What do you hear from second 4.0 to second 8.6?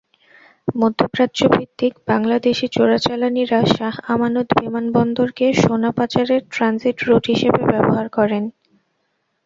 আমানত বিমানবন্দরকেসোনা পাচারের ট্রানজিট রুট হিসেবে ব্যবহার করেন।